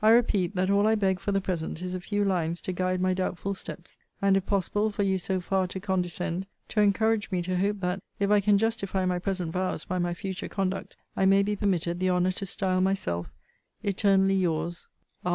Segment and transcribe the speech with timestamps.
[0.00, 2.98] I repeat, that all I beg for the present is a few lines to guide
[2.98, 7.42] my doubtful steps; and, if possible for you so far to condescend, to encourage me
[7.42, 11.26] to hope that, if I can justify my present vows by my future conduct, I
[11.26, 13.30] may be permitted the honour to style myself,
[13.84, 14.88] Eternally your's,
[15.26, 15.34] R.